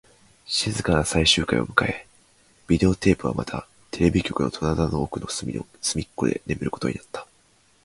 [0.47, 2.07] 静かな最終回を迎え、
[2.67, 7.27] ビデオテープはまたテレビ局の戸棚の奥の隅っこで眠ることになった